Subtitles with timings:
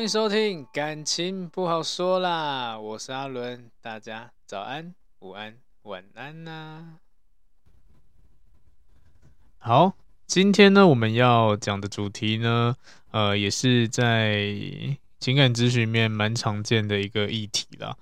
[0.00, 6.94] 欢迎收听，感情不好说啦，我是阿伦，大家早安、午安、晚安呐、
[9.58, 9.92] 好，
[10.26, 12.74] 今天呢，我们要讲的主题呢，
[13.10, 14.54] 呃，也是在
[15.18, 17.94] 情感咨询面蛮常见的一个议题啦，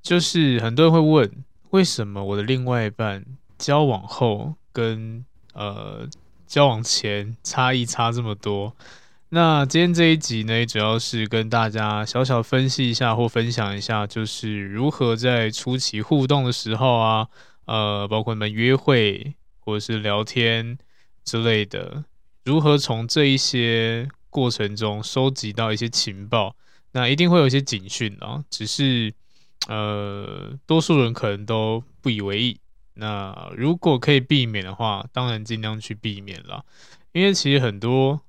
[0.00, 3.24] 就是很多人会问，为什么我的另外一半
[3.58, 6.08] 交往后跟呃
[6.46, 8.76] 交往前差异差这么多？
[9.32, 17.28] 那今天这一集呢，主要是跟大家小小分析一下或分享一下，就是如何在初期互动的时候啊，
[17.66, 20.76] 呃，包括你们约会或者是聊天
[21.24, 22.04] 之类的，
[22.44, 26.56] 如何从这一些过程中收集到一些情报。
[26.90, 29.14] 那一定会有一些警讯啊，只是
[29.68, 32.58] 呃，多数人可能都不以为意。
[32.94, 36.64] 那如果可以避免的话，当然尽量去避免了，
[37.12, 38.20] 因为其实很多。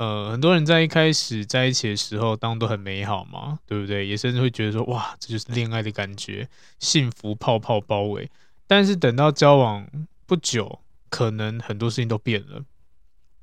[0.00, 4.06] 呃，很多人在一开始在一起的时候，当然都很美好嘛，对不对？
[4.06, 8.30] 也甚至会觉得说，哇，这就是恋爱的感觉，幸福泡泡包围。
[8.66, 9.86] 但是等到交往
[10.24, 10.78] 不久，
[11.10, 12.64] 可能很多事情都变了，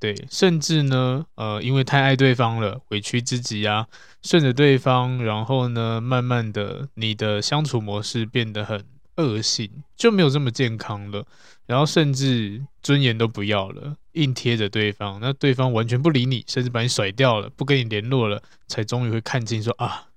[0.00, 3.86] 对，甚至呢，呃，因为太爱对方了，委屈自己啊，
[4.24, 11.24] 顺着对方，然后呢，慢慢的，你的相处模式变得很恶性，就没有这么健康了。
[11.66, 20.08] 然后甚至尊严都不要了，硬贴着对方，那对方完全不理你，甚至把你甩掉了，不跟你联络了，才终于会看清说啊，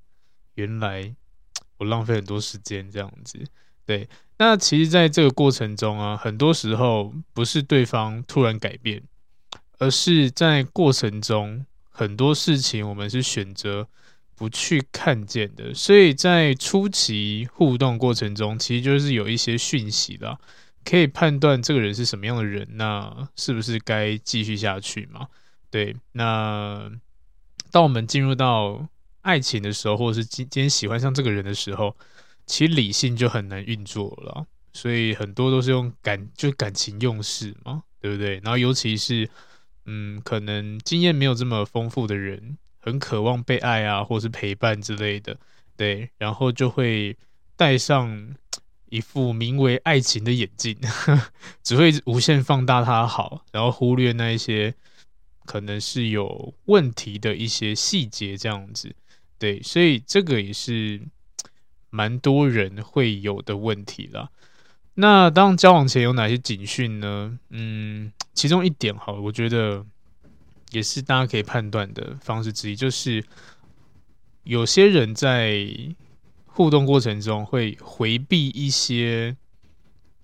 [0.55, 1.13] 原来
[1.77, 3.39] 我浪费很多时间这样子。
[3.85, 4.07] 对，
[4.37, 9.01] 那其实在这个过程中啊，很多时候不是对方突然改变，
[9.79, 13.87] 而是在过程中很多事情我们是选择
[14.35, 20.39] 不去看见的，所以在初期互动过程中，其实就是有一些讯息的。
[20.83, 25.27] 可以判断这个人是什么样的人，那是不是该继续下去嘛？
[25.69, 26.91] 对，那
[27.71, 28.87] 当我们进入到
[29.21, 31.95] 爱情的时候，或者是今今天喜欢上这个人的时候，
[32.45, 38.41] 其实理性就很难运作了，所以很多都是用感，就感情用事嘛，对不对？
[38.43, 39.29] 然后尤其是
[39.85, 45.37] 嗯，可能经验没有这么丰富的人，很渴望被爱啊，或是陪伴之类的，
[45.77, 47.15] 对，然后就会
[47.55, 48.35] 带上。
[48.91, 50.77] 一副名为爱情的眼镜，
[51.63, 54.75] 只会无限放大它好，然后忽略那一些
[55.45, 58.93] 可能是有问题的一些细节，这样子。
[59.39, 60.99] 对，所以这个也是
[61.89, 64.29] 蛮多人会有的问题啦。
[64.95, 67.39] 那当交往前有哪些警讯呢？
[67.49, 69.85] 嗯，其中一点好，我觉得
[70.71, 73.23] 也是大家可以判断的方式之一，就是
[74.43, 75.65] 有些人在。
[76.53, 79.35] 互动过程中会回避一些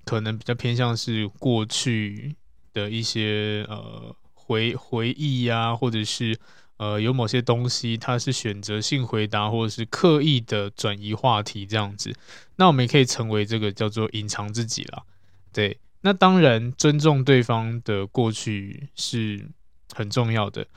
[0.06, 2.36] 可能比较偏向是过去
[2.74, 6.38] 的一些呃回回忆呀、啊，或者是
[6.78, 12.14] 呃有某些东西，他是选择性回答，或者是刻意的转移话题这样子。
[12.58, 15.04] 那我们也可以成为这个叫做隐藏自己啦。
[15.52, 19.48] 对，那当然尊重对方的过去是
[19.94, 20.68] 很重要的。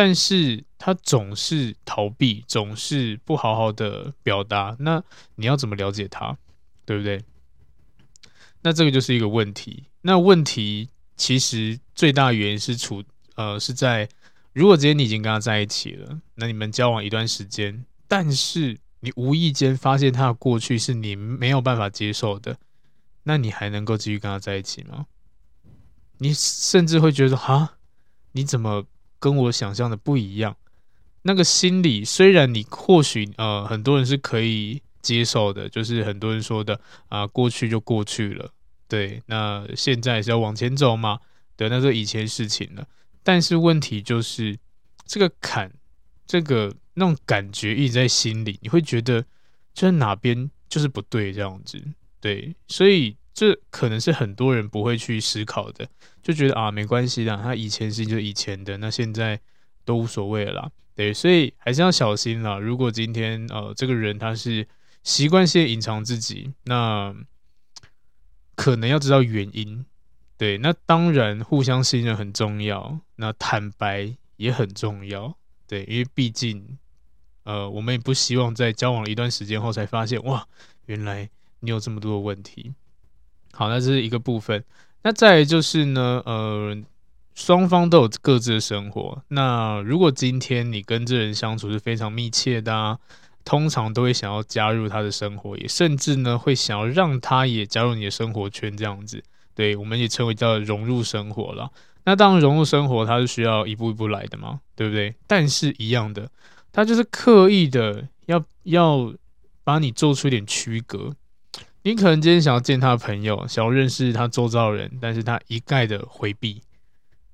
[0.00, 5.02] 但是他总是逃避，总是不好好的表达，那
[5.34, 6.38] 你要怎么了解他，
[6.86, 7.20] 对不对？
[8.62, 9.86] 那这个就是一个问题。
[10.02, 13.02] 那问题其实最大原因是处
[13.34, 14.08] 呃是在，
[14.52, 22.56] 如果今天你已经跟他在一起了，那你们交往一段时间，但是你无意间发现他的过去是你没有办法接受的，
[23.24, 25.06] 那你还能够继续跟他在一起吗？
[26.18, 27.78] 你甚至会觉得哈，
[28.30, 28.86] 你怎么？
[29.18, 30.56] 跟我想象的不一样，
[31.22, 38.50] 那个心理虽然你或许呃很多人是可以接受的，就是很多人说的啊过去就过去了，
[38.88, 41.18] 对，那现在是要往前走嘛？
[41.56, 42.86] 对，那是以前事情了。
[43.24, 44.56] 但是问题就是，
[45.04, 45.70] 这个坎，
[46.26, 49.20] 这个那种感觉一直在心里，你会觉得
[49.74, 51.82] 就是哪边就是不对这样子。
[52.20, 55.88] 对，所以这可能是很多人不会去思考的，
[56.20, 59.38] 就觉得啊，没关系啦，他以前是就以前的，那现在
[59.84, 60.70] 都无所谓了啦。
[60.96, 62.58] 对，所以还是要小心啦。
[62.58, 64.66] 如果今天呃这个人他是
[65.04, 67.14] 习惯性隐藏自己，那
[68.56, 69.86] 可能要知道原因。
[70.36, 75.32] 对，那当然互相信任很重要，那坦白也很重要。
[75.68, 76.76] 对，因为毕竟
[77.44, 80.44] 呃我们也不希望在交往了一段时间后才发现哇，
[80.86, 81.30] 原来
[81.60, 82.74] 你有这么多的问题。
[83.52, 84.64] 好，那这是一个部分。
[85.02, 86.76] 那再就是呢，呃。
[87.34, 89.22] 双方都有各自的生活。
[89.28, 92.98] 那如果今天你跟这人相处是非常密切的啊，
[93.44, 99.22] 通常都会想要加入他的生活，也甚至呢会想要让他也加入你的生活圈，这样子。
[99.54, 101.70] 对，我们也称为叫融入生活了。
[102.06, 105.14] 那当然融入生活，它是需要一步一步来的嘛，对不对？
[105.28, 106.28] 但是一样的，
[106.72, 109.14] 他就是刻意的要要
[109.62, 111.14] 把你做出一点区隔。
[111.88, 116.60] 你可能今天想要见他的朋友，想要认识他周遭的人，但是他一概的回避。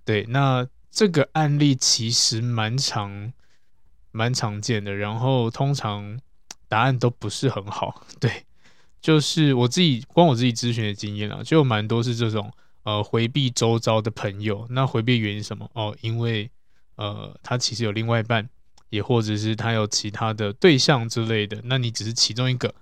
[0.04, 3.32] 对，那这个案例其实蛮常、
[4.12, 6.20] 蛮常见的，然后通常
[6.68, 8.06] 答案都不是很好。
[8.20, 8.44] 对，
[9.00, 12.52] 就是我自己，光我自己咨询的经验啊，就有蛮多是这种
[12.84, 14.64] 呃回避周遭的朋友。
[14.70, 15.68] 那回避原因什么？
[15.74, 16.48] 哦，因为
[16.94, 18.48] 呃他其实有另外一半，
[18.90, 21.60] 也或者是他有其他的对象之类的。
[21.64, 22.72] 那你只是其中一个。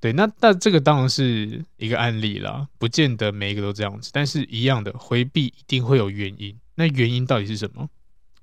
[0.00, 6.54] 对，那那这个当然是一个案例啦，不见得每一个都这样子，但是一样的回避一定会有原因。
[6.74, 7.88] 那原因到底是什么？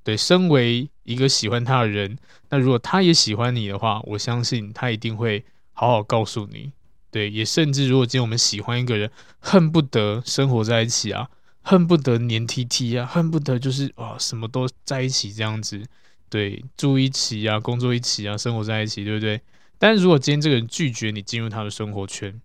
[0.03, 2.17] 对，身为一个喜欢他的人，
[2.49, 6.71] 那如果他也喜欢你的话，我相信他一定会好好告诉你。
[7.11, 9.09] 对，也甚至如果今天我们喜欢一个人，
[9.39, 11.29] 恨不得生活在一起啊，
[11.61, 15.85] 恨不得黏 T T 啊，恨不得就是啊什么都在一起这样子。
[16.27, 19.39] 对，住一起啊，工作一起啊，生活在一起，对不对？
[19.83, 22.39] 但是如果今天这个人拒绝你进入他的生活圈，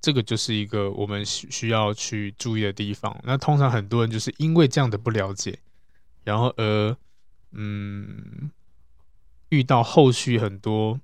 [0.00, 3.20] 这个就是一个我们需需要去注意的地方。
[3.24, 5.58] 那通常很多人就是因为这样的不了解，
[6.22, 6.96] 然后而
[7.50, 8.48] 嗯
[9.48, 11.00] 遇到后续很多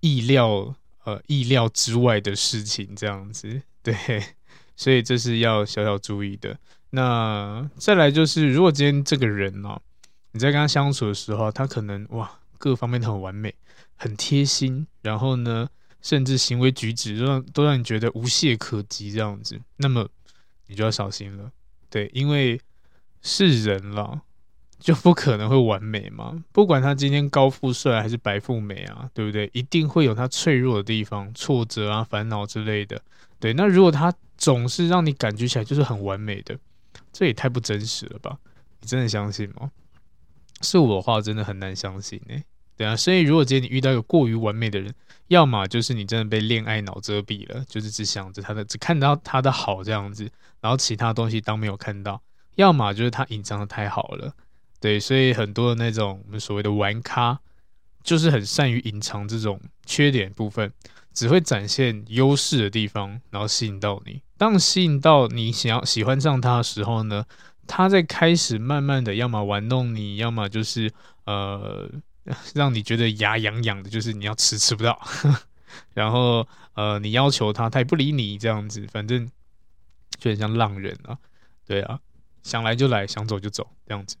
[0.00, 0.74] 意料
[1.04, 3.94] 呃意料之外的事情，这样子 对，
[4.74, 6.58] 所以这是要小小注意的。
[6.90, 9.80] 那再来就是，如果今天这个人呢、
[10.32, 12.28] 你在跟他相处的时候，他可能哇
[12.58, 13.54] 各方面都很完美，
[13.96, 15.68] 很贴心，然后呢，
[16.00, 20.08] 甚至行为举止都让都让你觉得无懈可击这样子，那么
[20.66, 21.50] 你就要小心了，
[21.90, 22.60] 对，因为
[23.22, 24.20] 是人了，
[24.78, 26.44] 就不可能会完美嘛。
[26.52, 29.50] 不管他今天高富帅还是白富美啊，对不对？
[29.52, 33.00] 一定会有他脆弱的地方、挫折啊、烦恼之类的。
[33.40, 36.58] 对，那如果他总是让你感觉起来就是很完美的，
[37.12, 38.38] 这也太不真实了吧？
[38.80, 39.70] 你真的相信吗？
[40.60, 42.44] 是我的话，真的很难相信哎、
[42.76, 44.94] 对啊，所以如果今天你遇到一个过于完美的人，
[45.28, 50.30] 要么就是你真的被恋爱脑遮蔽了，就是只想着他的，只看到他的好这样子，
[50.60, 52.20] 然后其他东西当没有看到；
[52.56, 54.30] 要么就是他隐藏的太好了。
[54.78, 57.40] 对，所以很多的那种我们所谓的玩咖，
[58.04, 60.70] 就是很善于隐藏这种缺点部分，
[61.14, 64.20] 只会展现优势的地方，然后吸引到你。
[64.36, 67.24] 当吸引到你想要喜欢上他的时候呢，
[67.66, 70.92] 他在开始慢慢的，要么玩弄你，要么就是
[71.24, 71.90] 呃。
[72.54, 75.00] 让你觉得牙痒痒的，就是你要吃吃不到，
[75.94, 79.30] 然后呃，你要求他，他也不理你，这样子，反正
[80.18, 81.18] 就很像浪人啊，
[81.66, 82.00] 对啊，
[82.42, 84.16] 想来就来，想走就走，这样子。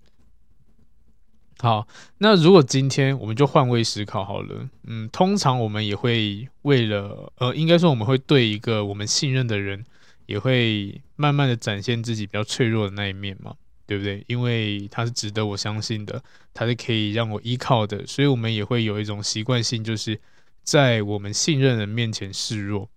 [1.58, 9.84] 好，那如果今天我们就换位思考好了，嗯，通常我们也会为了，呃，应该说我们会对一个我们信任的人，
[10.26, 13.54] 也会慢慢的展现自己比较脆弱的那一面嘛。
[13.86, 14.24] 对不对？
[14.26, 20.20] 因为他是值得我相信的，他是可以让我依靠的，所以我们也会有一种习惯性，就是
[20.64, 22.90] 在我们信任的人面前示弱。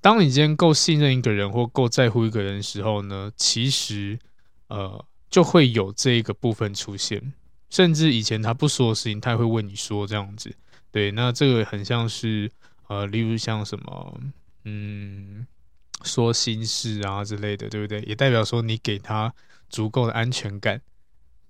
[0.00, 4.18] 当你今天够信任一个人或够在乎一个人的时候呢，其实
[4.68, 7.32] 呃就会有这一个部分出现，
[7.68, 10.54] 甚至以前他不说的事情，他也会问你说这样子。
[10.90, 12.50] 对，那这个很像是
[12.86, 14.20] 呃，例如像什么，
[14.64, 15.46] 嗯，
[16.04, 18.00] 说心事啊之类的，对不对？
[18.02, 19.34] 也代表说你给他。
[19.68, 20.80] 足够的安全感，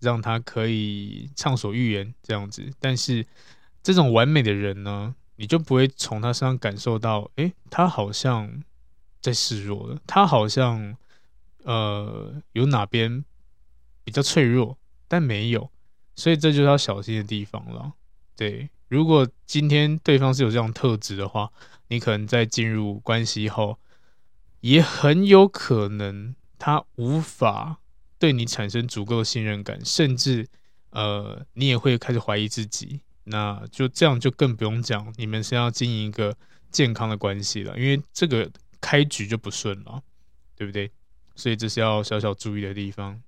[0.00, 2.70] 让他可以畅所欲言这样子。
[2.80, 3.26] 但是
[3.82, 8.62] 这种完美的人呢，你就不会从他身上感受到，诶，他好像
[9.20, 10.96] 在示弱了，他好像
[11.64, 13.24] 呃有哪边
[14.04, 15.70] 比较脆弱，但没有。
[16.14, 17.92] 所以这就是要小心的地方了。
[18.34, 21.50] 对，如果今天对方是有这样特质的话，
[21.88, 23.78] 你可能在进入关系后，
[24.60, 27.80] 也很有可能他无法
[28.18, 30.46] 对你产生足够的信任感，甚至
[30.90, 33.00] 呃，你也会开始怀疑自己。
[33.24, 36.36] 那就这样，就更不用讲，你们是要经营一个
[36.70, 38.48] 健康的关系了，因为这个
[38.80, 40.00] 开局就不顺了，
[40.54, 40.90] 对不对？
[41.34, 43.20] 所以这是要小小注意的地方。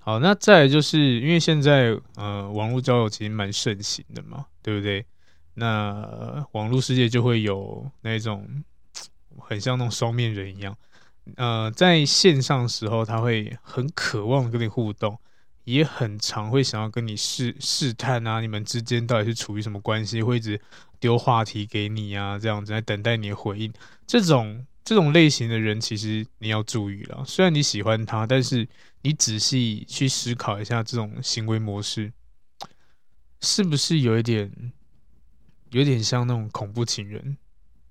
[0.00, 5.06] 好，那再来就是因为现在呃，网络交友其实蛮盛行的嘛，对不对？
[5.54, 8.64] 那、呃、网络世界就会有那种
[9.38, 10.76] 很像那种双面人一样，
[11.34, 15.18] 呃，在线上的时候他会很渴望跟你互动。
[15.64, 20.60] 也很常会想要跟你试试探啊，你们之间到底是处于什么关系，会一直
[21.00, 23.72] 丢话题给你啊，这样子在等待你的回应。
[24.06, 27.24] 这种这种类型的人，其实你要注意了。
[27.26, 28.68] 虽然你喜欢他，但是
[29.02, 32.12] 你仔细去思考一下，这种行为模式
[33.40, 34.72] 是不是有一点
[35.70, 37.36] 有点像那种恐怖情人，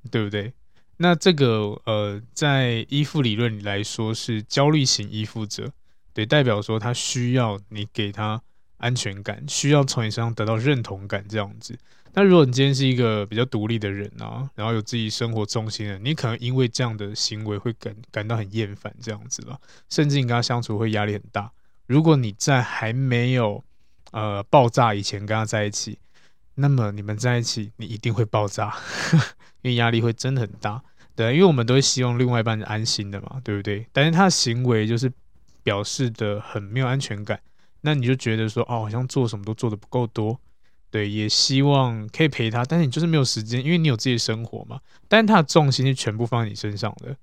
[0.09, 0.53] 对不对？
[0.97, 5.71] 那这个呃，在依附理论里来说，是焦虑型依附者。
[6.13, 8.41] 对，代表说他需要你给他
[8.77, 11.77] 安全感，需要从你身上得到认同感这样子。
[12.13, 19.59] 那如果你今天是一个比较独立的人啊，然后有自己生活重心的，你可能因为这样的行为会感感到很厌烦这样子了，
[19.89, 21.51] 甚至你跟他相处会压力很大。
[21.87, 23.61] 如果你在还没有
[24.11, 25.99] 呃爆炸以前跟他在一起，
[26.55, 28.74] 那么你们在一起你一定会爆炸，
[29.62, 30.81] 因为压力会真的很大。
[31.15, 33.88] 对，因为我们都会希望另外一半是安心的嘛，对不对？
[33.93, 35.12] 但是他的行为就是。
[35.65, 37.41] 表示的很没有安全感，
[37.81, 40.39] 那你就觉得说，哦，好像做什么都做得不够多，
[40.91, 44.79] 对，也希望可以陪他，但是你就是没有时间，因为你有自己的生活嘛。
[45.07, 47.17] 但是他的重心是全部放在你身上的，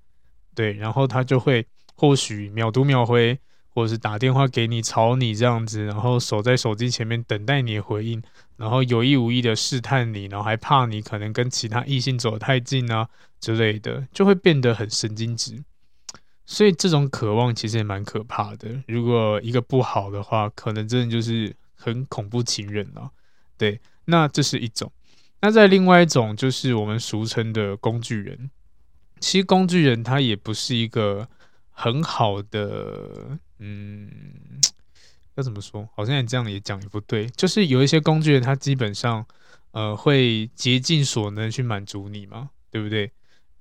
[0.53, 3.39] 对，然后他就会或许秒读秒回，
[3.73, 8.21] 或者是打电话给你吵你这样子，然后守在手机前面等待你的回应，
[8.57, 15.63] 然后有意无意的试探你，然后还怕你可能跟其他异性走得太近啊之类的，就会变得很神经质。
[16.45, 18.69] 所以这种渴望其实也蛮可怕的。
[18.87, 23.09] 如果一个不好的话，可能真的就是很恐怖情人了。
[23.57, 24.91] 对，那这是一种。
[25.39, 28.51] 那在另外一种，就是我们俗称的工具人。
[29.19, 31.27] 其实工具人他也不是一个
[31.71, 34.59] 很好的，嗯，
[35.35, 35.87] 要怎么说？
[35.95, 37.27] 好像你这样也讲也不对。
[37.29, 39.25] 就是有一些工具人，他基本上
[39.71, 43.09] 呃会竭尽所能去满足你嘛，对不对？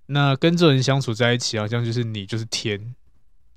[0.07, 2.95] 那跟这人相处在一起，好像就是你就是天。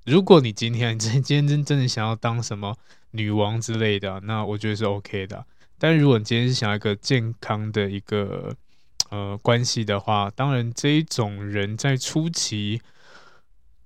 [0.05, 2.77] 如果你今天真今天真真的想要当什么
[3.11, 5.43] 女王之类的，那我觉得是 OK 的。
[5.79, 8.55] 但如果你今天是想要一个健康的一个
[9.09, 12.79] 呃关系的话，当然这一种人在初期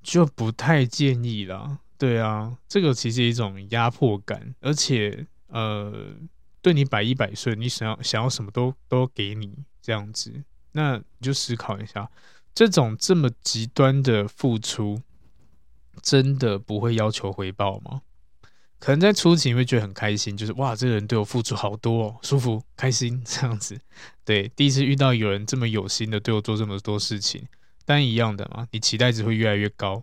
[0.03, 1.79] 就不太建议了。
[1.99, 6.15] 对啊，这个其实一种压迫感，而且呃
[6.61, 12.09] 对你百依百顺，你想要想要什么都都给你这样子，那你就思考一下。
[12.55, 15.01] 这种这么极端的付出，
[16.01, 18.01] 真的不会要求回报吗？
[18.79, 23.77] 可能在初期你会觉得很开心，就是哇，这个人对我付出好多哦，舒服、开心 这样子。
[24.23, 27.45] 对，第一次遇到有人这么有心的对我做这么多事情，
[27.83, 30.01] 但一样的嘛，你期待值会越来越高。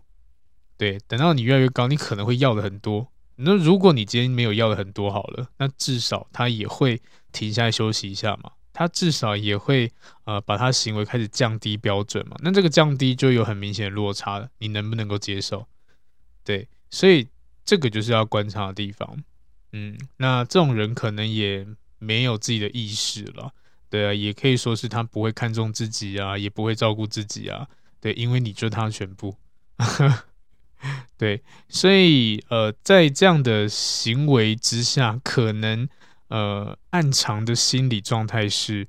[0.77, 3.07] 对，等到你越来越高，你可能会要的很多。
[3.37, 8.51] 那如果你今天没有要的很多好了，那至少他也会停下来休息一下嘛。
[8.73, 9.91] 他至少也会
[10.25, 15.67] 呃把他行为开始降低标准嘛，那这个降低就有很明显的落差了，你能不能够接受？
[16.43, 17.27] 对，所以
[17.65, 19.23] 这个就是要观察的地方。
[19.71, 21.65] 嗯，那这种人可能也
[21.97, 23.51] 没有自己的意识了，
[23.89, 27.67] 对啊，也可以说是他不会看重自己啊，也不会照顾自己啊，
[27.99, 29.35] 对，因为你就是他全部。
[31.17, 35.87] 对，所以呃，在这样的行为之下，可能。
[36.29, 38.85] 呃，暗藏的心理状态是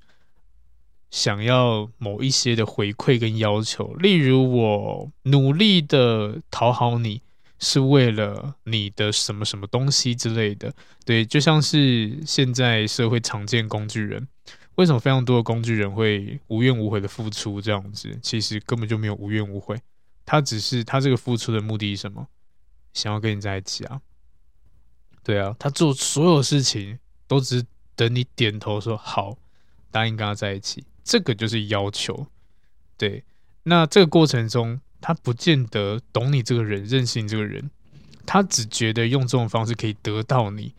[1.08, 7.22] 想要某一些的回馈跟要求，例如我努力的讨好你，
[7.60, 10.74] 是为了你的什么什么东西之类的。
[11.04, 14.26] 对，就像是现在社会常见工具人，
[14.74, 18.18] 为什么非常多的工具人会无怨无悔的付出这样子？
[18.20, 19.80] 其实根本就没有无怨无悔，
[20.28, 22.28] 他只是他这个付出的目的是什么？
[22.92, 24.02] 想要跟你在一起啊？
[25.24, 26.98] 对啊，他做所有事情。
[27.28, 27.62] 都只
[27.94, 29.36] 等你点头说好，
[29.90, 32.26] 答应跟他在一起，这个就是要求。
[32.96, 33.22] 对，
[33.64, 37.70] 那这个过程中，他不见得懂你这个人，认识你这个人，
[38.24, 40.74] 他只觉得用这种方式可以得到你，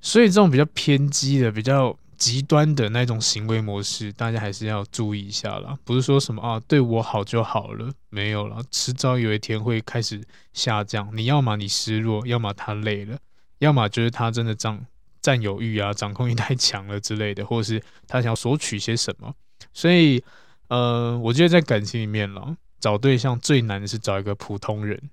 [0.00, 5.76] 所以这种比较偏激的、比较极端的那种行为模式，大家还是要注意一下啦。
[5.84, 11.14] 不是说什么啊，对我好就好了，没有了，迟早有一天会开始下降。
[11.14, 13.18] 你要么你失落，要么他累了，
[13.58, 14.86] 要么就是他真的占。
[15.20, 19.34] 占有欲啊，掌控欲太强了之类的，或是他想索取些什么，
[19.72, 20.22] 所以，
[20.68, 25.10] 呃，我觉得在感情里面了，找对象最难的是找一个普通人，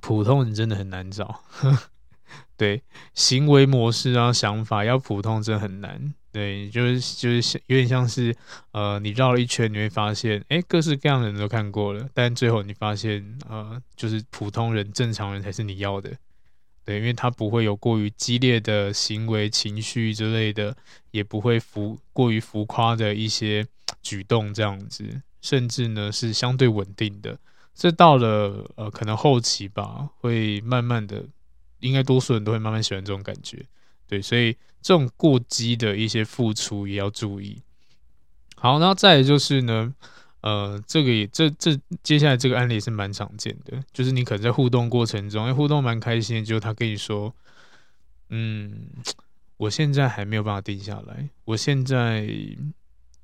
[0.00, 1.42] 普通人真的很难找。
[2.56, 2.82] 对，
[3.14, 6.14] 行为模式啊，想法要普通真很难。
[6.30, 8.34] 对，就是就是有点像是，
[8.70, 16.10] 呃，你绕了一圈，你会发现，哎，各式各样的人都看过了，但最后你发现，呃，就是普通人、正常人才是你要的。
[16.84, 20.74] 对，因为他不会有过于激烈的行为、情绪之类的，
[21.10, 23.66] 也不会浮过于浮夸的一些
[24.02, 27.38] 举动这样子，甚至呢是相对稳定的。
[27.74, 31.24] 这到了呃可能后期吧，会慢慢的，
[31.82, 33.62] 应该多数人都会慢慢喜欢这种感觉。
[34.08, 37.60] 对，所以这种过激的一些付出也要注意。
[38.56, 39.94] 好，然后再来就是呢。
[40.42, 47.32] 呃，这个也这这接下来这个案例也是蛮常见的，就是你可能在互动过程中，因为，互动蛮开心，就他跟你说，
[48.30, 48.88] 嗯，
[49.56, 52.28] 我现在还没有办法定下来，我现在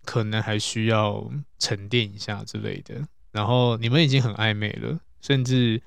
[0.04, 2.94] 可能还需要沉淀一下之类的。
[3.32, 5.82] 然后你们已经很暧昧了，甚至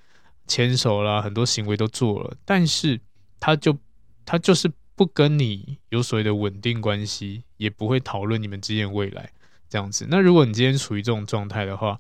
[0.48, 3.00] 牵手啦，很多行为都做了，但是
[3.40, 3.78] 他就
[4.26, 9.32] 他就是不跟你有所谓的稳定关系，也不会讨论你们之间的未来。
[9.70, 11.98] 这样子，那如果你今天处于这种状态的话，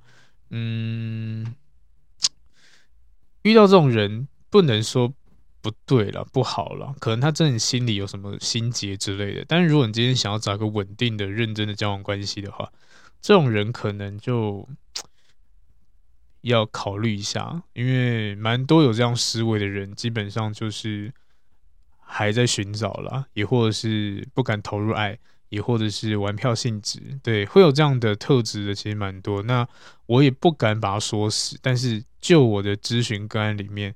[0.49, 1.55] 嗯，
[3.43, 5.13] 遇到这种人不能说
[5.61, 9.45] 不对了，不好了，可能他真的心里有什么心结之类的。
[9.47, 12.69] 但是如果你今天想要找个稳定的、认真的交往关系的话，
[13.21, 14.67] 这种人可能就
[16.41, 21.13] 要考虑一下，因为蛮多有这样思维的人，基本上就是
[21.99, 25.17] 还在寻找啦，也或者是不敢投入爱。
[25.51, 29.43] 也或者是玩票性质，对，会有这样的特质的，其实蛮多。
[29.43, 29.67] 那
[30.05, 33.93] 我也不敢把它说死，但是就我的咨询个案里面，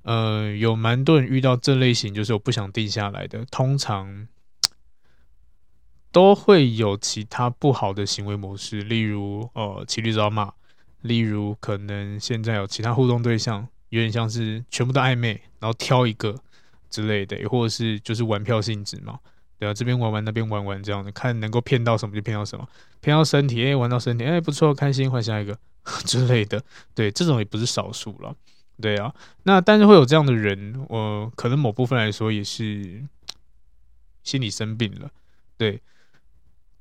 [0.00, 4.26] 呃，有蛮多人遇到这类型，就是我不想定下来的，通常
[6.10, 10.54] 都会有其他不好的行为模式，例如呃骑驴找马，
[11.04, 16.34] 例如可能现在有其他互动对象，有点像是全部都暧昧，然后挑一个
[16.88, 19.18] 之类的，或者是就是玩票性质嘛。
[19.58, 22.66] 对啊，这边玩玩，那边玩玩，这样的看能够骗到什么就骗到什么，
[23.02, 25.58] 骗到身体，哎，玩到身体，哎，不错，开心，换下一个
[26.06, 26.62] 之类的。
[26.94, 28.34] 对，这种也不是少数了。
[28.80, 33.04] 对啊，那但是会有这样的人，我、可能某部分来说也是
[34.22, 35.10] 心理生病了。
[35.56, 35.80] 对，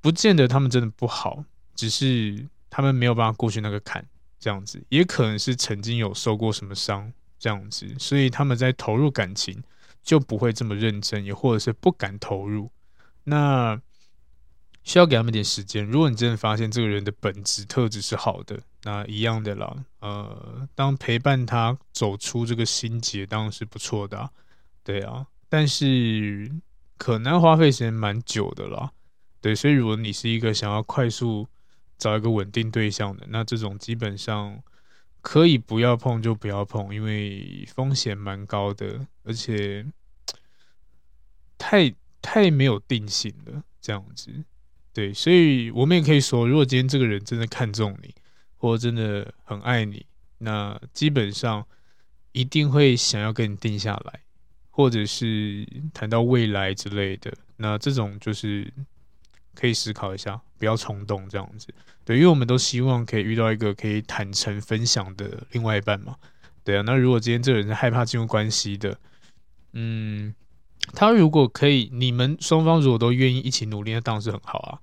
[0.02, 1.44] 不见得他们真的不好，
[1.76, 4.04] 只是他们没有办法过去那个坎，
[4.44, 9.64] 这样子，也可能是曾经有受过什么伤，这样子，所以他们在投入感情。
[10.06, 12.70] 就不会这么认真，也或者是不敢投入。
[13.24, 13.80] 那
[14.84, 15.86] 需要给他们点时间。
[15.86, 19.74] 如果你真的发现这个人的本质特质是好的，那一样的啦。
[20.02, 24.30] 呃，当陪伴他走出这个心结，当然是不错的啊。
[24.84, 26.52] 对啊，但是
[26.98, 28.92] 可能花费时间蛮久的啦。
[29.40, 31.48] 对，所以如果你是一个想要快速
[32.04, 34.62] 找一个稳定对象的，那这种基本上。
[35.26, 39.86] 可以不要碰就不要碰，因为风险蛮高的，而且
[41.58, 44.30] 太太没有定性了，这样子。
[44.92, 48.14] 对，所以我们也可以说，如果今天这个人真的看中你，
[48.58, 50.06] 或真的很爱你，
[50.40, 51.66] 那基本上
[52.34, 54.20] 一定会想要跟你定下来，
[54.72, 57.34] 或者是谈到未来之类的。
[57.56, 58.74] 那这种就是。
[59.56, 61.68] 可以思考一下，不要冲动这样子。
[62.06, 66.16] 对，因为我们都希望可以遇到一个可以坦诚分享的另外一半嘛。
[66.64, 68.98] 对啊，那如果今天这个人是害怕进入关系的，
[69.74, 70.34] 嗯，
[70.94, 74.80] 他如果可以，你们双方如果都愿意一起努力，那当然是很好啊。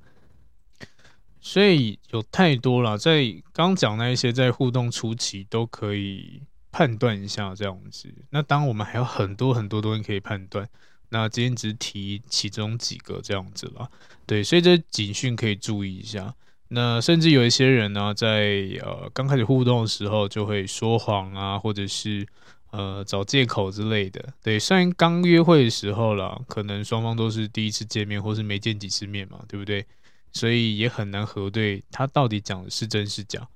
[1.41, 8.15] 所以有太多了，在刚讲那一些，在互动初期都可以判断一下这样子。
[8.29, 10.69] 那当我们还有很多很多东西可以判断。
[11.11, 13.91] 那今天只提其中几个这样子了，
[14.27, 16.35] 对，所以这警讯可以注意一下。
[16.69, 22.25] 那甚至有一些人呢，在呃刚开始互动的时候就会说谎啊，或者是
[22.71, 24.33] 呃找借口之类的。
[24.41, 29.85] 对，虽然刚约会的时候啦，可能双方都是第一次见面，或是没见几次面嘛，对不对？
[30.33, 33.49] 所以也很难核对他到底讲的是真是假。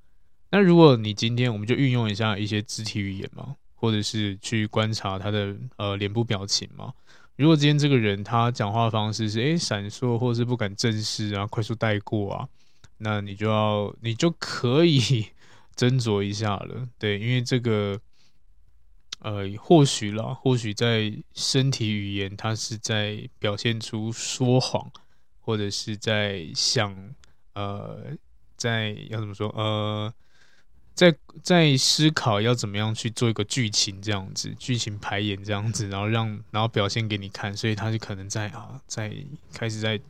[0.50, 6.92] 那如果你今天我们就运用一下一些肢体语言嘛，或者是去观察他的呃脸部表情嘛。
[7.36, 12.48] 如果今天这个人他讲话方式是诶闪烁，或是不敢正视啊，快速带过啊，
[12.98, 15.00] 那你就要你就可以
[15.74, 18.00] 斟酌一下了，对，因为这个
[19.18, 24.90] 呃或许啦，或许在身体语言他是在表现出说谎，
[25.40, 27.14] 或者是在想
[27.54, 28.16] 呃
[28.56, 30.14] 在要怎么说呃。
[30.94, 39.12] 在在思考要怎么样去做一个剧情这样子，剧情排演这样子，然后让然后表现给你看，所以他就可能在啊，在
[39.52, 40.00] 开始在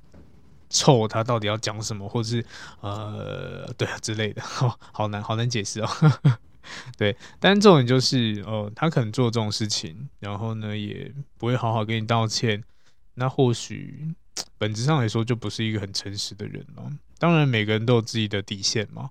[0.69, 2.45] 凑他到底要讲什么，或者是
[2.81, 5.89] 呃，对啊之类的， 好难，好难解释哦。
[6.97, 12.63] 对，但重点就是，哦，他可能做这种事情，然后呢，也不会好好跟你道歉，
[13.15, 14.15] 那或许
[14.57, 16.91] 本质上来说，就不是一个很诚实的人了。
[17.19, 19.11] 当然，每个人都有自己的底线嘛，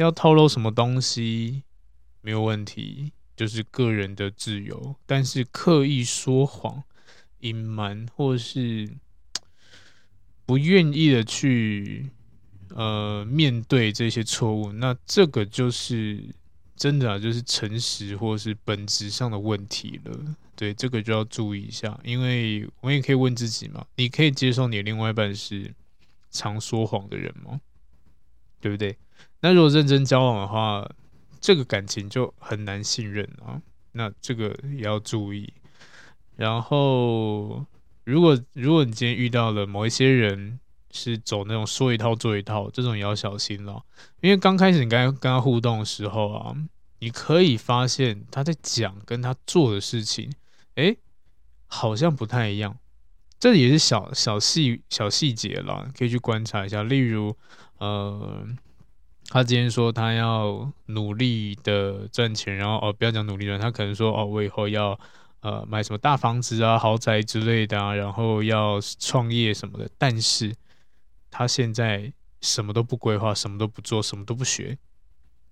[0.00, 1.62] 要透露什么东西
[2.20, 4.96] 没有问题，就是个人的自由。
[5.06, 6.82] 但是刻意说谎、
[7.40, 8.90] 隐瞒，或是
[10.46, 12.10] 不愿意的去
[12.70, 16.34] 呃面对这些错误，那这个就是。
[16.80, 20.34] 真的啊，就是诚实或是本质上的问题了。
[20.56, 25.74] 对，这个就要注意一下，因为我们也可以问自己嘛：你可以接受你另外一半是
[26.30, 27.60] 常说谎的人吗？
[28.62, 28.96] 对不对？
[29.40, 30.88] 那如果认真交往的话，
[31.40, 33.60] 这个感情就很难信任啊。
[33.92, 35.52] 那这个也要注意。
[36.36, 37.64] 然后，
[38.04, 40.58] 如果如果你今天遇到了某一些人，
[40.92, 43.82] 是走那种说一套做一套，这种也要小心了。
[44.20, 46.56] 因为刚开始你跟他跟他互动的时候啊，
[46.98, 50.32] 你可以发现他在讲跟他做的事情，
[50.74, 50.98] 诶，
[51.66, 52.76] 好像不太一样。
[53.38, 56.82] 这也是小小细小细节啦，可以去观察一下。
[56.82, 57.36] 例如，
[57.78, 58.46] 呃，
[59.30, 65.00] 他今天说他要努力的赚钱，然后哦，不要讲努力赚，他可能说哦，我以后要
[65.40, 70.54] 呃买什么大房子啊、豪宅之类的啊，然后要创业什么的，但是。
[71.32, 74.76] 他现在什么都不规划，什么都不做，什么都不学，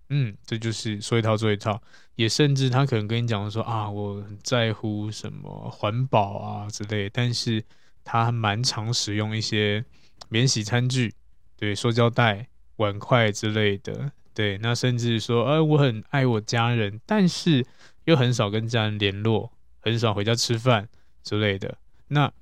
[0.09, 1.81] 嗯，这就是说一套做一套。
[2.17, 7.65] 也甚至他可能跟你讲说啊，我很在乎什么环保啊之类，但是
[8.03, 9.85] 他蛮常使用一些
[10.29, 11.15] 免洗餐具，
[11.57, 14.59] 对，塑胶袋、碗筷之类的，对。
[14.59, 17.65] 那甚至说，哎，我很爱我家人，但是
[18.07, 20.89] 又很少跟家人联络，很少回家吃饭
[21.23, 21.79] 之类的。
[22.09, 22.33] 那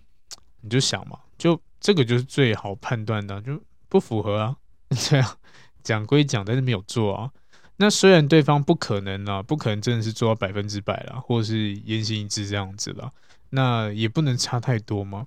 [0.63, 1.61] 你就想嘛，就。
[1.79, 4.57] 这个就是最好判断的，就不符合啊。
[4.91, 5.37] 这样
[5.85, 7.31] 讲归讲，但是没有做啊。
[7.77, 13.13] 那虽然对方不可能啊，不可能真的是做到百分之百啦，或者是言行一致这样子啦，
[13.51, 15.27] 那也不能差太多嘛。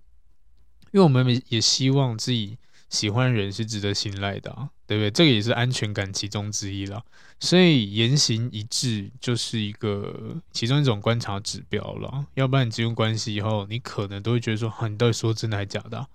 [0.91, 2.57] 因为我们也希望自己
[2.89, 4.51] 喜欢人是值得信赖的，
[4.87, 5.11] 对不对？
[5.11, 7.03] 这个也是安全感其中之一了。
[7.39, 12.25] 所以言行一致就是一个其中一种观察指标了。
[12.33, 16.07] 要不然你进入关系以后，你可能都会觉得说，啊你到底说真的还假的？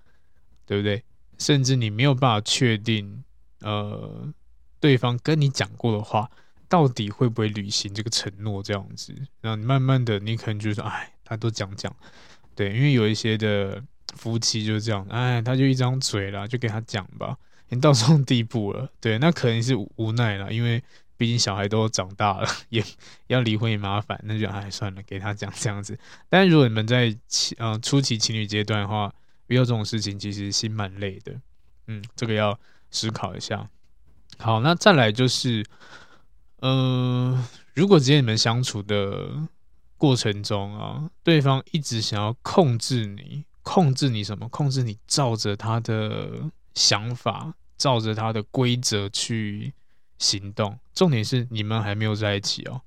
[0.66, 1.02] 对不对？
[1.38, 3.24] 甚至你没有办法确定，
[3.60, 4.32] 呃，
[4.80, 6.30] 对方跟你讲过的话，
[6.68, 8.62] 到底会不会履行这个承诺？
[8.62, 11.94] 这样子，然后你慢慢的，你可能就说，哎，他都讲讲，
[12.54, 13.82] 对，因为有一些的
[14.14, 17.36] 夫妻就这样，哎，他就一张嘴啦，就给他讲吧。
[17.68, 20.82] 你到这种地步了， 对，那可能是无奈了，因为
[21.16, 22.84] 毕竟小孩都长大了， 也
[23.28, 25.98] 要离婚也麻烦，那就哎算了，给他讲这样子。
[26.28, 29.12] 但是如果你们在情呃初期情侣阶段的话，
[29.48, 31.34] 遇到这种事情，其实心蛮累的，
[31.86, 32.58] 嗯，这个要
[32.90, 33.68] 思考一下。
[34.38, 35.64] 好，那再来就是，
[36.60, 39.48] 呃，如果今天你们相处的
[39.96, 44.48] 过程中啊，对方一直想要控制你，控制你什么？
[44.50, 49.74] 控制你照着他的想法，照着他的规则去
[50.18, 50.78] 行动。
[50.94, 52.80] 重点是你们还没有在一起哦，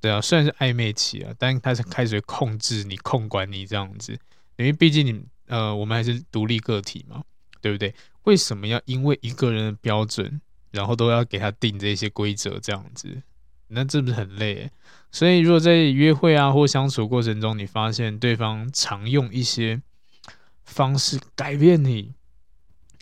[0.00, 4.12] 对啊，虽然是暧昧期啊，但他是开始控制你、控管你这样子，
[4.56, 5.24] 因为毕竟你。
[5.48, 7.22] 呃，我们还是独立个体嘛，
[7.60, 7.94] 对不对？
[8.22, 13.20] 为什么要因为一个人的标准，然后都要给他定这些规则这样子？
[13.66, 14.70] 那这不是很累？
[15.10, 19.82] 所以，如果在约会啊或相处过程中，你发现对方常用一些
[20.72, 22.12] 方式改变你，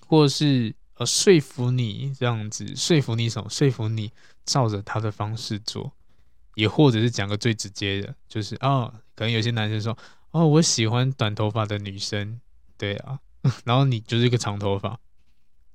[0.07, 3.49] 或是呃说服你这样子，说服你什么？
[3.49, 4.13] 说服你
[4.45, 5.93] 照着他的方式做，
[6.57, 9.97] 也或者是讲个最直接的，就是啊、哦，可能有些男生说。
[10.33, 12.41] 哦，我喜欢短头发的女生，
[12.79, 13.19] 对啊，
[13.67, 14.97] 然后你就是一个长头发，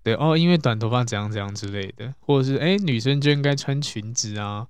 [0.01, 4.65] 对哦，因为短头发怎样怎样之类的，或者是哎，女生就应该穿裙子啊，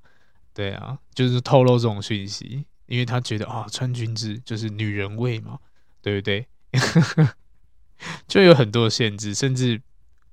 [0.55, 5.59] 对啊，就是透露这种讯息，因为他觉得啊、穿裙子就是女人味嘛，
[6.01, 6.47] 对不对？
[8.27, 9.81] 就有很多限制，甚至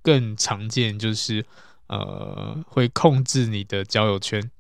[0.03, 1.45] 更常见就是
[1.87, 4.51] 呃，会控制你的交友圈，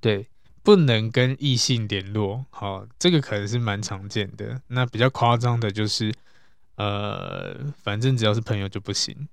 [0.00, 0.28] 对。
[0.62, 4.60] 不能跟异性联络，好，这个可能是蛮常见的。
[4.66, 6.12] 那比较夸张的就是，
[6.74, 9.28] 呃，反正只要是朋友就不行，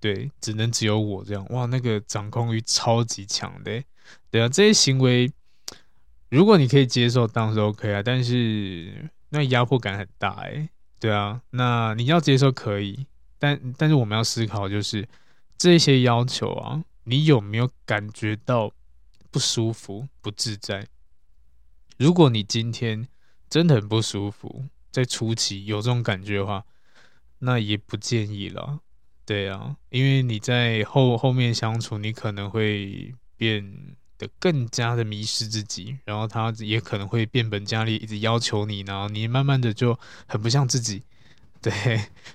[0.00, 1.46] 对，只能只有我这样。
[1.50, 3.84] 哇，那个掌控欲超级强的，
[4.30, 5.30] 对啊，这些行为，
[6.30, 8.02] 如果你可以接受，当然是 OK 啊。
[8.02, 10.66] 但是那压迫感很大，哎，
[11.00, 13.06] 对啊，那你要接受可以，
[13.38, 15.08] 但但是我们要思考，就是
[15.58, 18.72] 这些要求啊，你有没有感觉到？
[19.32, 20.88] 不舒服、不自在。
[21.96, 23.06] 如果你今天
[23.48, 26.64] 真的很不舒服，在初期有这种感觉的话，
[27.38, 28.80] 那也不建议了。
[29.24, 41.02] 对啊，因为你在后后面相处，你可能会变的更加的迷失自己，然后他也可能会变本加厉，一直要求你，然后你慢慢的就很不像自己。
[41.62, 41.72] 对，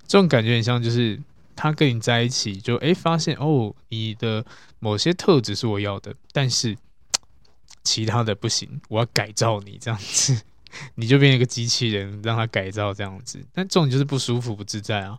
[0.07, 1.21] 这种感觉很像就是
[1.55, 4.45] 他跟你在一起就，诶发现哦，你的
[4.79, 6.75] 某些特质是我要的，但是
[7.83, 10.41] 其他的不行，我要改造你这样子，
[10.95, 15.17] 你就变一个机器人，让他改造这样子，但这种就是不舒服、不自在啊。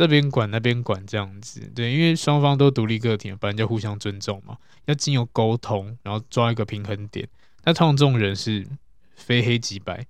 [0.00, 7.28] 这边管那边管这样子，对，因为双方都独立个体，本来就互相尊重嘛，要经由沟通，然后抓一个平衡点。
[7.64, 8.66] 那通常这种人是
[9.14, 10.06] 非黑即白，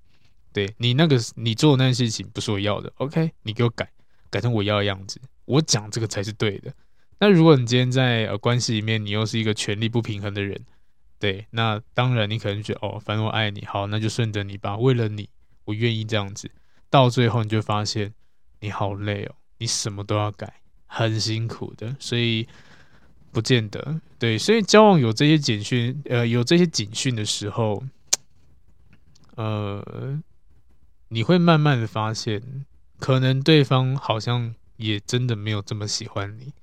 [0.52, 3.90] 对，你那个你做的那件事情不是我要的，OK，你给我改，
[4.30, 6.72] 改成我要的样子，我讲这个才是对的。
[7.18, 10.64] 那如果你今天在呃关系里面，你又是一个权力不平衡的人，
[11.18, 15.28] 对，那当然你可能觉得哦，反正我爱你，好，那就顺着你吧，为了你，
[15.64, 16.48] 我愿意这样子。
[16.88, 18.14] 到最后你就发现
[18.60, 19.34] 你好累哦。
[19.60, 22.48] 你什么都要改，很辛苦的，所以
[23.30, 24.38] 不见得对。
[24.38, 27.84] 所以交往有这些警讯，呃，有这些警讯的时候，
[29.36, 30.18] 呃，
[31.08, 32.64] 你会慢慢的发现，
[32.98, 36.54] 可能对方好像也真的没有这么喜欢你。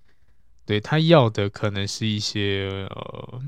[0.66, 3.42] 对，他要的可能是一些呃，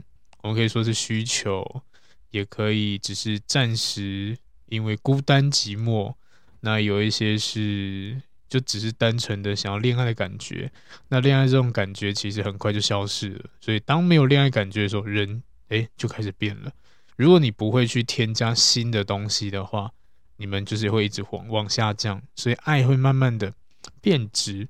[0.43, 1.81] 我们可以说是需求，
[2.29, 6.13] 也可以只是暂时因为孤单寂寞。
[6.59, 8.21] 那有一些是。
[8.49, 10.71] 就只是单纯的想要恋爱的感觉，
[11.09, 13.45] 那恋爱这种感觉其实很快就消失了。
[13.62, 16.71] 所以当没有恋爱感觉的时候，人诶就开始变了。
[17.15, 19.91] 如果你不会去添加新的东西的话，
[20.38, 23.53] 你们就是会一直往往下降，所以爱会慢慢的
[24.01, 24.67] 变质，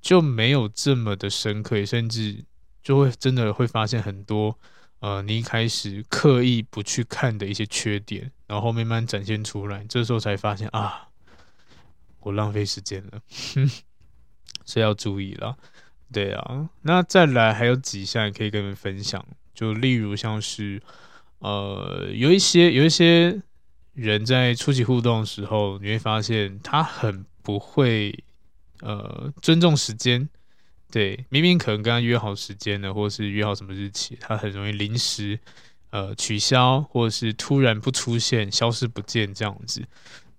[0.00, 2.44] 就没有这么的深刻，甚至
[2.82, 4.58] 就会真的会发现很多
[5.00, 11.08] 呃，你一开始刻意不去看的一些缺点，然后慢慢展现出来，这时候才发现啊。
[12.26, 13.22] 我浪费时间了，
[13.54, 13.70] 哼，
[14.66, 15.56] 所以要注意了。
[16.12, 20.82] 对啊，那再来还有几项可以跟你们分享，就例如像是，
[21.38, 23.40] 呃，有一些有一些
[23.92, 28.24] 人在初期互动的时候，你会发现他很不会
[28.80, 30.28] 呃尊重时间。
[30.90, 35.38] 对，明明可能跟他约好时间了，或是约好什么日期，他很容易临时
[35.90, 39.84] 呃取消，或者是突然不出现，消失不见这样子。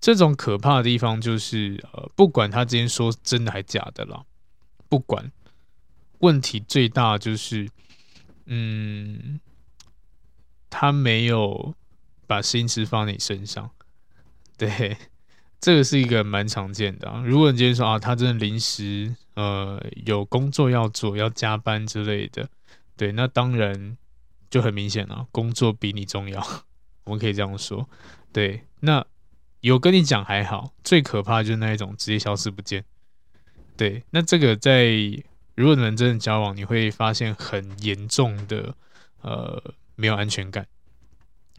[0.00, 4.24] 这种可怕的地方就是，呃，不管他今天说真的还假的啦，
[4.88, 5.32] 不管，
[6.20, 7.68] 问题最大就是，
[8.46, 9.40] 嗯，
[10.70, 11.74] 他没有
[12.28, 13.70] 把心思放在你身上，
[14.56, 14.96] 对，
[15.60, 17.20] 这个是一个蛮常见的啊。
[17.26, 22.48] 如果你今天说啊，他真的临时呃有工作要做，要加班之类的，
[22.96, 23.96] 对，那当然
[24.48, 26.40] 就很明显了，工作比你重要，
[27.02, 27.88] 我们可以这样说，
[28.32, 29.04] 对，那。
[29.60, 32.84] 有跟你讲还好，最可怕就是那一种直接消失不见。
[33.76, 34.86] 对，那这个在
[35.56, 38.74] 如果你们真的交往，你会发现很严重的
[39.22, 40.66] 呃没有安全感，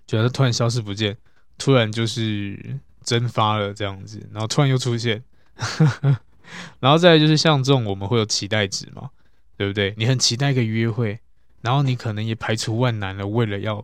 [0.07, 1.17] 觉得突然消失不见，
[1.57, 5.21] 突然就是蒸发了这样子，然后突然又出现，
[6.79, 9.09] 然后再来就是像这种我们会有期待值嘛，
[9.57, 9.93] 对不对？
[9.97, 11.19] 你很期待一个约会，
[11.61, 13.75] 然后你可能也排除万难了，为了要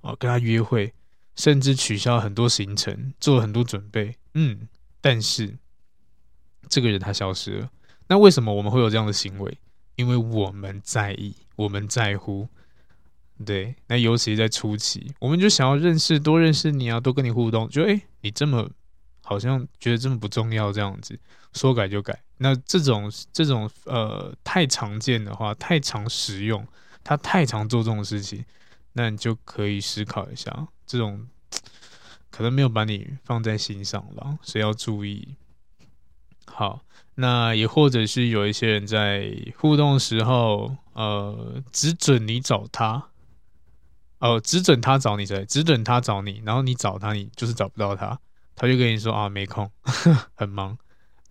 [0.00, 0.92] 哦、呃、跟他约会。
[1.38, 4.68] 甚至取消很多行程，做了很多准备，嗯，
[5.00, 5.56] 但是
[6.68, 7.70] 这个人他消失了。
[8.08, 9.58] 那为什么我们会有这样的行为？
[9.94, 12.48] 因为我们在意，我们在乎。
[13.46, 17.68] 对，那尤其在初期，我们就想要认识，多认识你啊，多跟你互动。
[17.68, 18.68] 就诶，你这么
[19.22, 21.16] 好像觉得这么不重要，这样子
[21.52, 22.20] 说改就改。
[22.38, 26.66] 那这种这种呃太常见的话，太常使用，
[27.04, 28.44] 他太常做这种事情，
[28.98, 30.66] 那你就可以思考一下。
[30.84, 31.28] 这种
[32.30, 35.36] 可能没有把你放在心上了，所以要注意。
[36.46, 36.82] 好，
[37.14, 43.10] 那也或者是有一些人在互动时候，呃，只准你找他，
[44.18, 48.18] 哦、只准他找你，对，只准他找你，然后你找他，你就是找不到他，
[48.56, 49.70] 他就跟你说啊，没空，
[50.34, 50.76] 很忙，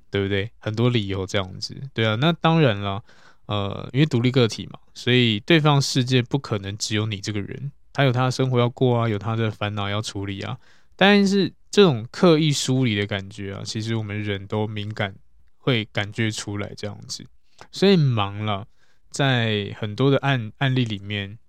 [0.09, 0.49] 对不对？
[0.59, 3.03] 很多理由这样子，对啊，那当然了，
[3.47, 7.71] 呃，因为独立个体嘛，所以对方世界不可能只有你这个人。
[7.91, 10.57] 他有他的生活要过啊，有他的烦恼要处理啊。
[10.95, 15.15] 但是这种刻意疏离的感觉啊，其实我们人都敏感，
[15.57, 17.25] 会感觉出来这样子。
[17.71, 18.67] 所以忙了，
[19.09, 21.39] 在很多的案案例里面，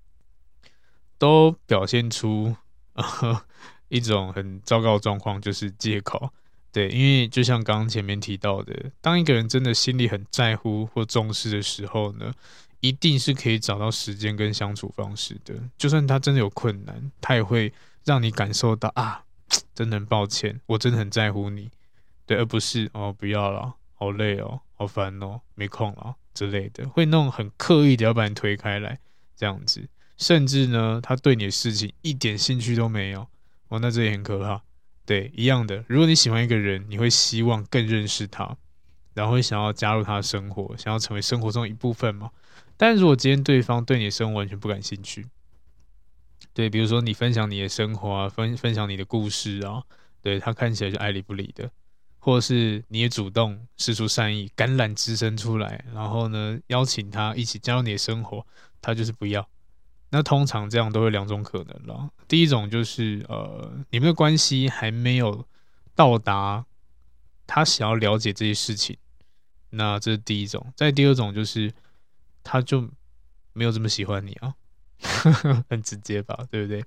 [1.18, 2.56] 都表现出
[2.94, 3.42] 呃
[3.88, 6.32] 一种很糟糕的状况，就是借口。
[6.70, 12.32] 对，因为就像刚刚前面提到的，当一个人真的心里很在乎或重视的时候呢，
[12.80, 17.72] 一定是可以找到时间跟相处方式的，就算他真的有困难，他也会
[18.04, 19.24] 让你感受到啊，
[19.74, 21.70] 真的很抱歉，我真的很在乎你，
[22.26, 29.00] 对，而不是哦不要了，好累哦，好烦哦，没空了之类的，会那种很刻意的要把你推开来
[29.34, 33.26] 这样子，甚至呢，他对你的事情一点兴趣都没有，
[33.68, 34.62] 哦，那这也很可怕。
[35.08, 38.58] 对，一样的，如果你喜欢一个人，你会希望更认识他，
[39.14, 42.30] 然后会想要加入他的生活，想要成为生活中一部分嘛。
[42.76, 45.24] 但如果今天对方对你的生活完全不感兴趣，
[46.52, 49.82] 对，比如说你分享你的生活啊，分分享你的故事啊，
[50.20, 51.70] 对，他看起来就爱理不理的，
[52.18, 58.46] 或者是你也主动释出善意，橄榄枝伸出来，然后呢，邀请他一起加入你的生活，
[58.82, 59.48] 他就是不要。
[60.10, 65.46] 那通常这样都会两种可能了，第一种就是呃，你们的关系还没有
[65.94, 66.64] 到达
[67.46, 68.96] 他想要了解这些事情，
[69.70, 70.72] 那这是第一种。
[70.76, 71.72] 再第二种就是
[72.42, 72.88] 他就
[73.52, 74.54] 没有这么喜欢你啊。
[75.70, 76.84] 很直接吧，对不对？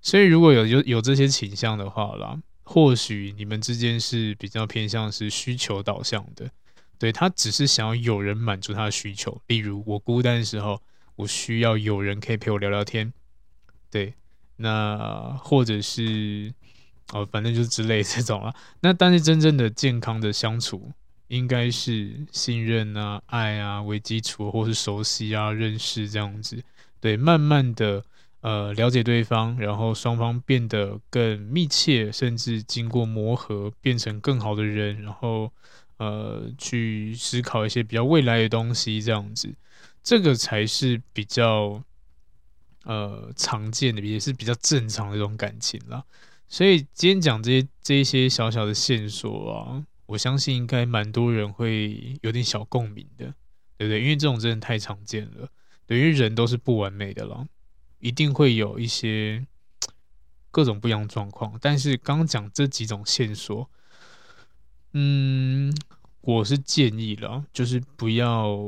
[0.00, 6.50] 所以如果有有有这些倾向的话啦，或许你们之间是比较偏向是需求导向的，
[6.98, 9.38] 对，他只是想要有人满足他的需求。
[9.48, 10.80] 例如我孤单的时候，
[11.16, 13.12] 我需要有人可以陪我聊聊天，
[13.90, 14.14] 对，
[14.56, 16.52] 那或者是
[17.12, 18.54] 哦，反正就是之类这种啦。
[18.80, 20.90] 那但是真正的健康的相处，
[21.28, 26.62] 应该是信任啊、爱啊为基础，或是熟悉啊、认识这样子。
[27.00, 28.04] 对，慢慢的，
[28.40, 35.52] 呃，了解对方，然后双方变得更密切，甚至经过磨合，变成更好的人，然后，
[35.96, 39.52] 呃，去思考一些比较未来的东西，这样子，
[40.02, 41.82] 这个才是比较，
[42.84, 46.04] 呃，常见的，也是比较正常的一种感情啦。
[46.48, 53.32] 所以今天讲这些这一些小小的线索啊，我相信应该蛮多人会有点小共鸣的，
[53.78, 54.02] 对不对？
[54.02, 55.48] 因为这种真的太常见了。
[55.86, 57.46] 等于人都是不完美的了，
[58.00, 59.46] 一定会有一些
[60.50, 61.56] 各种不一样的状况。
[61.60, 63.70] 但是刚讲这几种线索，
[64.92, 65.74] 嗯，
[66.20, 68.58] 我是建议了，就是不要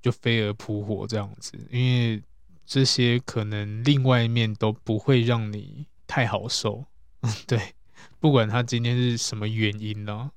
[0.00, 2.22] 就飞蛾扑火这样子，因为
[2.66, 6.84] 这些可能另外一面都不会让你太好受。
[7.46, 7.74] 对，
[8.20, 10.30] 不管他今天是什么原因呢。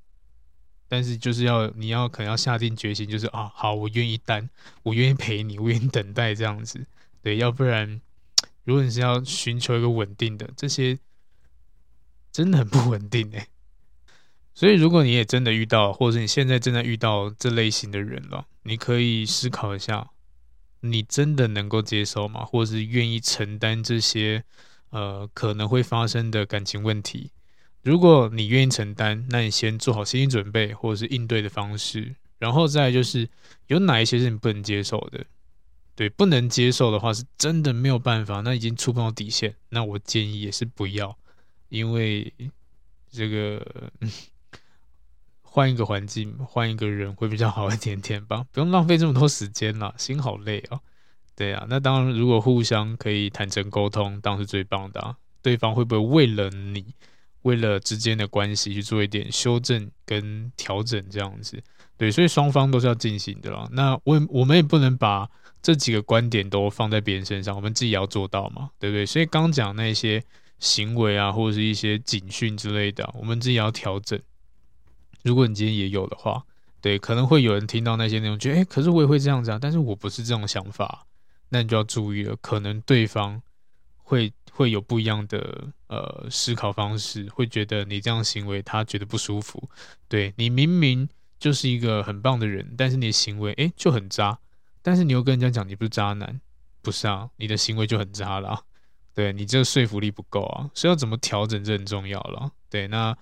[0.88, 4.50] 但是就是要你要可能要下定决心，就是啊好，我愿意担，
[4.84, 6.86] 我愿意陪你，我愿意等待这样子，
[7.22, 8.02] 对，要不然
[8.66, 11.00] 如果你是要寻求一个稳定的，这些
[12.30, 13.48] 真的很不稳定哎。
[14.54, 20.10] 所以如果你也真的遇到，或者是你现在正在遇到这类型的人了，你可以思考一下，
[20.82, 22.44] 你真的能够接受吗？
[22.44, 24.44] 或者是愿意承担这些
[24.90, 27.32] 呃可能会发生的感情问题？
[27.82, 33.28] 如果你愿意承担，那你先做好心理准备，或者是应对的方式，然后再就是
[33.68, 35.26] 有哪一些是你不能接受的，
[35.96, 41.18] 对，不能接受的话是真的没有办法，那已经触碰到底线，那我建议也是不要，
[41.70, 42.32] 因为
[43.10, 43.92] 这个
[45.54, 50.80] 换一个环境，换一个人会比较好一点点吧， 不用浪费这么多时间了，心好累哦。
[51.36, 56.96] 对啊，那当然如果互相可以坦诚沟通，当然是最棒的啊，对方会不会为了你？
[57.42, 61.62] 为了之间的关系去做一点修正跟调整，这样子，
[61.98, 63.68] 对，所以双方都是要进行的啦。
[63.72, 65.28] 那我我们也不能把
[65.62, 69.06] 这几个观点都放在别人身上，我们自己也要做到嘛，对不对？
[69.06, 70.24] 所以刚讲那些
[70.60, 74.22] 行为啊，或者是一些警讯之类的，我们自己要调整。
[75.24, 76.44] 如果你今天也有的话，
[76.82, 81.06] 对，可能会有人听到那些内容，觉得哎，可是我也会这样子啊，但是我不是这种想法，
[81.50, 83.42] 那你就要注意了，可能对方
[83.98, 84.34] 会。
[84.54, 89.70] 会有不一样的呃思考方式，会觉得你这样行为他觉得不舒服。
[90.10, 91.08] 对，你明明
[91.40, 94.38] 就是一个很棒的人，但是你的行为诶就很渣，
[94.82, 96.42] 但是你又跟人家讲你不是渣男，
[96.82, 97.30] 不是啊？
[97.38, 98.66] 你的行为就很渣了。
[99.16, 102.52] 对，你这个说服力不够啊，所以要怎么调整这很重要了。
[102.70, 103.18] 对，那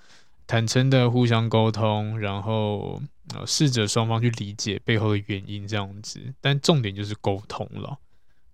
[0.49, 2.99] 坦诚的互相沟通，然后
[3.35, 7.99] 呃试着双方去理解背后的原因这样子，但重点就是沟通了。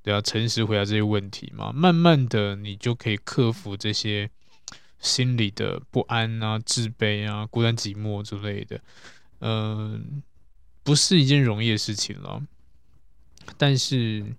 [0.04, 4.30] 对啊，诚实回答这些问题嘛，慢慢的你就可以克服这些
[5.00, 8.82] 心理的不安啊、自卑啊、孤单寂寞之类的。
[9.40, 10.22] 嗯、
[10.84, 12.44] 不是一件容易的事情了，
[13.58, 14.36] 但是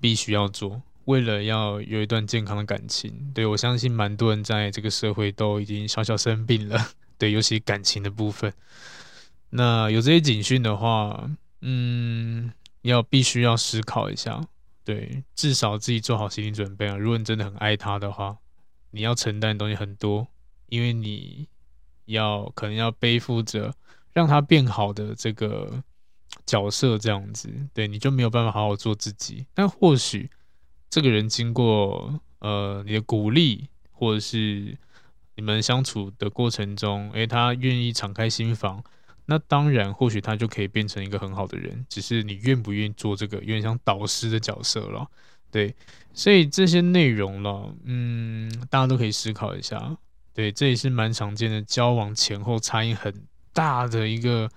[0.00, 3.32] 必须要做，为了要有一段健康的感情。
[3.34, 6.78] 对，我相信蛮多人在这个社会都已经小小生病了，
[7.16, 8.52] 对，尤其感情的部分。
[9.48, 11.30] 那有这些警讯的话，
[11.62, 12.52] 嗯，
[12.82, 14.46] 要必须要思考一下。
[14.84, 16.96] 对，至少自己做好心理准备啊！
[16.96, 18.36] 如果你真的很爱他的话，
[18.90, 20.28] 你要承担的东西很多，
[20.68, 21.48] 因为你
[22.04, 23.74] 要可能要背负着
[24.12, 25.82] 让他变好的这个
[26.44, 29.46] 角色，这样子，对，你就没有办法好好做自己。
[29.54, 30.30] 但或许
[30.90, 34.76] 这个人经过呃你的鼓励，或者是
[35.36, 38.82] 你们相处的过程中，诶，他愿意敞开心房，
[39.26, 45.06] 那当然或许他就可以变成一个很好的人，只是你愿不愿意做这个，有点像导师的角色了。
[45.50, 45.74] 对，
[46.12, 49.96] 所以这些内容了，嗯，大家都可以思考一下。
[50.34, 53.12] 对，这也是蛮常见的交往前后差异很
[53.52, 54.48] 大的一个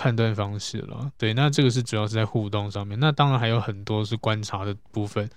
[0.00, 1.12] 判断方式了。
[1.18, 2.98] 对，那这个是主要是在互动上面。
[2.98, 5.28] 那当然还有很多是观察的部分。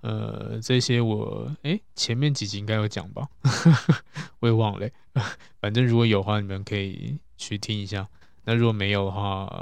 [0.00, 3.26] 呃，这些我诶前面几集应该有讲吧，
[4.38, 4.88] 我也忘了。
[5.60, 8.08] 反正如果有的话，你们可以去听一下。
[8.44, 9.52] 那如果没有的话，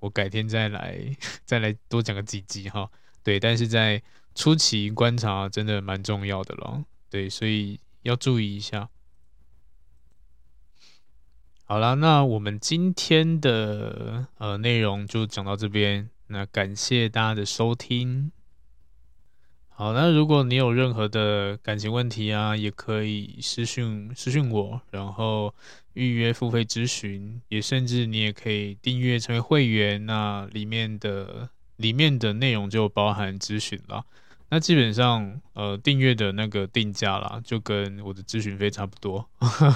[0.00, 0.98] 我改天再来
[1.44, 2.88] 再来多讲个几集哈。
[3.22, 4.02] 对，但是在
[4.34, 6.82] 初期观察真的蛮重要的咯。
[7.10, 8.88] 对，所以要注意一下。
[11.64, 16.10] 好啦，那我们今天的呃内容就讲到这边。
[16.26, 18.30] 那感谢大家的收听。
[19.68, 25.54] 好，那如果你有任何的感情问题啊，也可以私讯私讯我，然后
[25.94, 34.04] 预约付费咨询，也甚至你也可以订阅成为会员，那里面的里面的内容就包含咨询了。
[34.54, 39.26] 那基本上，呃，订阅的那个定价啦，就跟我的咨询费差不多。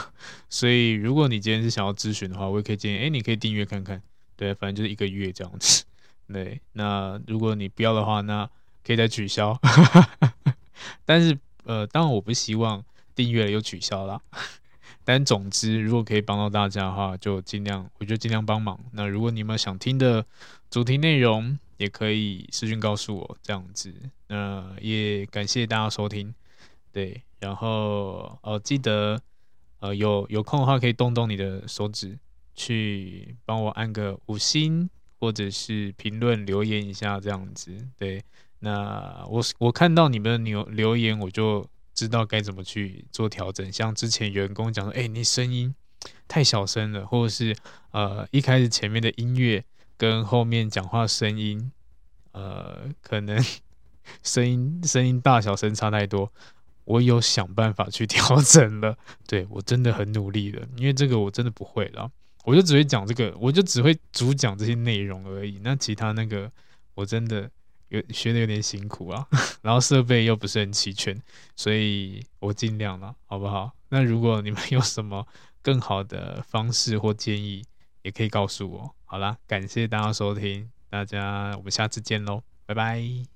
[0.51, 4.03] 所以，如果你今天是想要咨询的话，我也可以建议，哎，你可以订阅看看。
[4.37, 5.85] 对，反正就是一个月这样子。
[6.31, 8.47] 对，那如果你不要的话，那
[8.85, 9.59] 可以再取消。
[11.07, 14.21] 但是，呃，当然我不希望订阅了又取消啦。
[15.05, 18.79] 但总之，如果可以帮到大家的话，就尽量，我就尽量帮忙。
[18.93, 20.27] 那如果你们想听的
[20.69, 23.95] 主题内容，也可以私讯告诉我，这样子。
[24.29, 26.35] 那也感谢大家收听，
[26.93, 29.21] 对，然后哦，记得
[29.81, 32.19] 呃有有空的话，可以动动你的手指，
[32.55, 34.89] 去帮我按个五星，
[35.21, 37.77] 或者是评论留言一下，这样子。
[37.97, 38.23] 对，
[38.61, 43.71] 那我我看到你们留留言，我就知道该怎么去做调整。
[43.71, 45.75] 像之前员工讲说，哎，你声音
[46.27, 47.55] 太小声了，或者是
[47.91, 49.65] 呃一开始前面的音乐。
[49.97, 51.73] 跟后面讲话声音，
[52.33, 53.43] 呃，可能
[54.23, 56.33] 声音声音大小声差太多，
[56.85, 58.97] 我有想办法去 调整了。
[59.27, 62.11] 对，我真的很努力了，因为这个我真的不会了，
[62.45, 65.59] 我就只会讲这个，我就只会主讲这些内容而已。
[65.63, 66.51] 那其他那个
[66.95, 67.51] 我真的
[67.89, 69.27] 有学的有点辛苦啊，
[69.63, 71.21] 然后设备又不是很齐全，
[71.57, 73.73] 所以我尽量了，好不好？
[73.89, 75.27] 那如果你们有什么
[75.63, 77.65] 更好的方式或建议，
[78.07, 78.95] 也可以告诉我。
[79.05, 83.36] 好啦，感谢大家收听，大家我们下次见喽，拜拜。